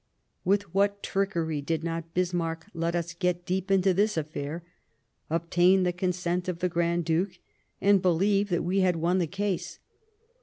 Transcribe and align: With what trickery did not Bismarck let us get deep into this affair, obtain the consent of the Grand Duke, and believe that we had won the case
With 0.43 0.63
what 0.73 1.03
trickery 1.03 1.61
did 1.61 1.83
not 1.83 2.15
Bismarck 2.15 2.65
let 2.73 2.95
us 2.95 3.13
get 3.13 3.45
deep 3.45 3.69
into 3.69 3.93
this 3.93 4.17
affair, 4.17 4.63
obtain 5.29 5.83
the 5.83 5.93
consent 5.93 6.47
of 6.47 6.57
the 6.57 6.69
Grand 6.69 7.05
Duke, 7.05 7.37
and 7.79 8.01
believe 8.01 8.49
that 8.49 8.63
we 8.63 8.79
had 8.79 8.95
won 8.95 9.19
the 9.19 9.27
case 9.27 9.77